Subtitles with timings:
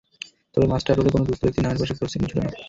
[0.55, 2.51] তবে মাস্টাররোলে কোনো দুস্থ ব্যক্তির নামের পাশে ক্রস চিহ্ন ছিল না।